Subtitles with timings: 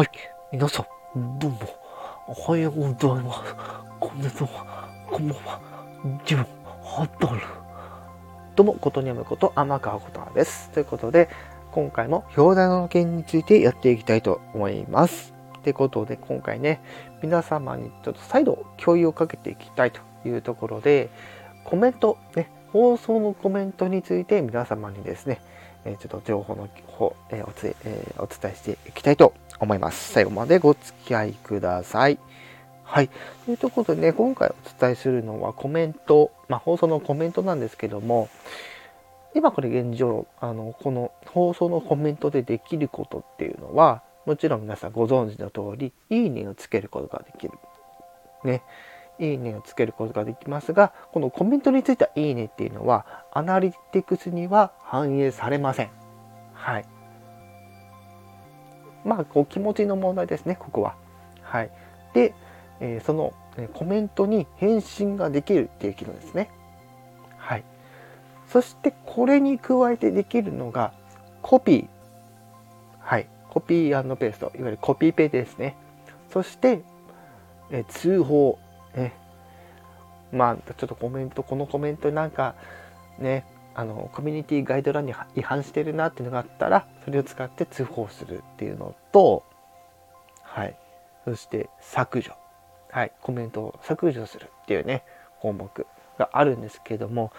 [0.00, 0.08] はい、
[0.50, 1.58] 皆さん、どうも、
[2.26, 3.54] おはようございます。
[4.00, 5.60] こんにちは、こんばんは。
[6.24, 6.46] 自分、
[6.82, 7.42] ハタル。
[8.56, 10.70] どうも、ことにやむこと、天川ことです。
[10.70, 11.28] ということで、
[11.70, 15.34] 今回も表題の件についてやっていきたいと思います。
[15.58, 16.80] ってことで、今回ね、
[17.20, 21.10] 皆様にちょっと再度共有をかけていきたいというところで、
[21.64, 25.42] コメント、ね、放送のコメントについて皆様にですね、
[25.84, 30.12] えちょっと情報の方、えおつえお伝えしていきたいと思います。
[30.12, 32.18] 最後までご付き合いください。
[32.82, 33.08] はい。
[33.44, 38.28] というところでね、今回お伝えするのはコメント、まあ、放送のコメントなんですけども、
[39.34, 47.52] 今これ現状、あの、この放送のコメントでできることっていうのは、もちろん皆さんご存知の通り、いいねをつけることができる。
[48.44, 48.62] ね。
[49.20, 55.90] いいねをつけることができますが、このコメントについたいいねっていうのは、アナリティクスには反映されません。
[56.54, 56.84] はい。
[59.04, 60.94] まあ、こう気持ちの問題ですね、ここは。
[61.42, 61.70] はい。
[62.14, 62.34] で、
[62.80, 66.50] えー、その、えコメントに返信ができるっていう機能ですね。
[67.36, 67.64] はい。
[68.48, 70.92] そしてこれに加えてできるのが
[71.42, 71.86] コピー。
[73.00, 73.26] はい。
[73.48, 74.52] コピーペースト。
[74.56, 75.76] いわゆるコピーペですね。
[76.32, 76.82] そして、
[77.70, 78.58] え通報。
[78.94, 79.12] ね。
[80.32, 82.54] まあ、ちょっとコメント、このコメントなんか、
[83.18, 89.44] ね、あの、コミュニティガイドラインに違反してるなっていうのがあったら、それを使って通報するっていうのと、
[90.42, 90.76] はい。
[91.24, 92.32] そして、削除。
[92.90, 93.12] はい。
[93.22, 95.04] コメントを削除するっていうね、
[95.40, 95.86] 項目
[96.18, 97.32] があるんですけども、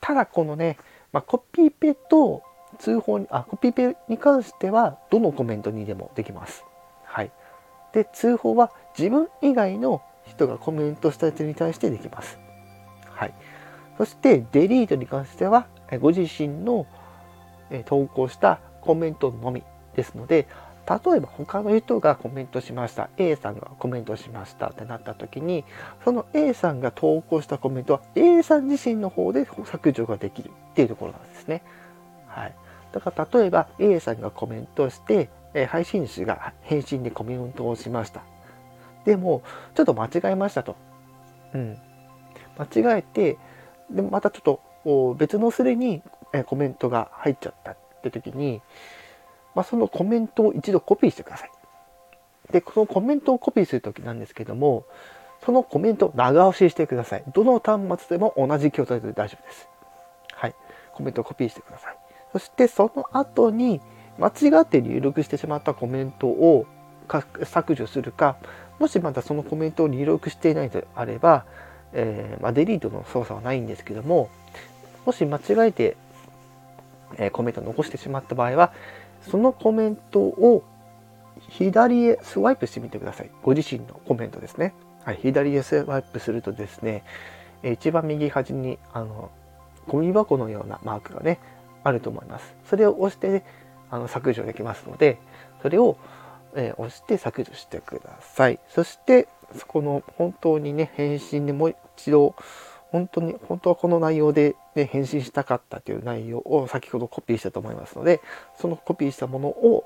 [0.00, 0.76] ただこのね、
[1.12, 2.42] まあ、コピーペと
[2.78, 6.64] 通報に、あ、コピーペに関しては、どのコメントにでもできます。
[7.04, 7.32] はい。
[7.92, 12.38] で、通報は自分以外の人がコメントしたやつに対してできます。
[13.08, 13.34] はい。
[14.00, 15.66] そしてデリートに関しては
[16.00, 16.86] ご自身の
[17.84, 19.62] 投稿したコメントのみ
[19.94, 20.48] ですので
[20.88, 25.66] 例えば他の人がコメントしました A さんがコメントしましたってなった時に
[26.02, 31.62] その A さんが投稿したコメントは A さん自身の方で削除ができるっていうところなんですね。
[32.26, 32.54] はい。
[32.92, 35.28] だから例えば A さんがコメントして
[35.68, 38.22] 配信主が返信でコメントをしました。
[39.04, 39.42] でも、
[39.74, 40.74] ちょっと間違えましたと。
[41.52, 41.78] うん。
[42.58, 43.36] 間違えて、
[43.90, 46.02] でまたちょっと別のスレに
[46.46, 48.62] コメントが入っちゃったって時に、
[49.54, 51.50] まあ、そのコメントを一度コピーしてください。
[52.52, 54.84] で、このコメントをコピーする時なんですけども、
[55.44, 57.24] そのコメントを長押ししてください。
[57.32, 59.68] どの端末でも同じ筐体で大丈夫です。
[60.32, 60.54] はい。
[60.92, 61.96] コメントをコピーしてください。
[62.32, 63.80] そしてその後に
[64.18, 66.66] 間違って入力してしまったコメントを
[67.44, 68.36] 削除するか、
[68.78, 71.44] もしまたそのコメントを入力していないのであれば、
[71.92, 74.30] えー、まあ、デリートの操作はないんですけども、
[75.06, 75.96] もし間違えて、
[77.16, 78.72] えー、コメントを残してしまった場合は、
[79.30, 80.62] そのコメントを
[81.48, 83.30] 左へスワイプしてみてください。
[83.42, 84.74] ご自身のコメントですね。
[85.04, 87.04] はい、左へスワイプするとですね、
[87.62, 89.30] 一番右端に、あの、
[89.88, 91.38] ゴミ箱のようなマークがね、
[91.82, 92.54] あると思います。
[92.68, 93.44] それを押して、ね
[93.90, 95.18] あの削除できますので、
[95.62, 95.96] それを
[96.54, 98.58] えー、押して削除してください。
[98.68, 102.34] そして、そこの本当にね、返信でもう一度、
[102.90, 108.20] 本当に、本当はこの内容で、ね、返信したかったという内容を先ほどコピーしたと思いますので、
[108.58, 109.84] そのコピーしたものを、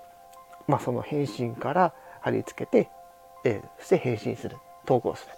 [0.67, 2.91] まあ、その返信から貼り付けて、
[3.45, 5.33] えー、そして返信する、投稿する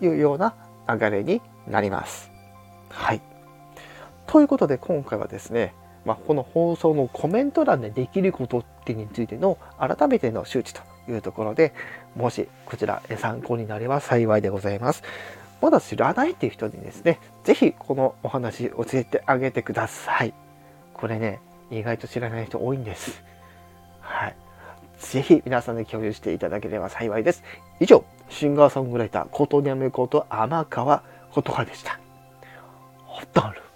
[0.00, 0.54] というような
[0.88, 2.30] 流れになります。
[2.88, 3.20] はい。
[4.26, 5.74] ということで今回はですね、
[6.08, 11.74] まあ、この放送のコメント欄でできることってについての改めての周知というところで、
[12.16, 15.02] もしこちら参考になれば幸いでございます。
[15.60, 20.32] まだ知らないっていう人にですね、是非このお話教えてあげてください。
[20.94, 23.22] これね、意外と知らない人多いんです。
[24.00, 24.36] はい。
[24.98, 27.44] ぜひ皆さんで共有していただければ幸いです。
[27.80, 31.02] 以上、シンガーソングライター、ことにゃめこと天川
[31.32, 32.00] ことはでした。
[33.04, 33.67] ほたる。